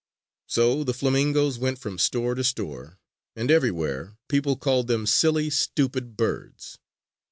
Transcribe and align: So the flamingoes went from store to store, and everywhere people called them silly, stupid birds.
So 0.47 0.83
the 0.83 0.95
flamingoes 0.95 1.59
went 1.59 1.77
from 1.77 1.99
store 1.99 2.33
to 2.33 2.43
store, 2.43 2.97
and 3.35 3.51
everywhere 3.51 4.17
people 4.29 4.55
called 4.55 4.87
them 4.87 5.05
silly, 5.05 5.51
stupid 5.51 6.17
birds. 6.17 6.79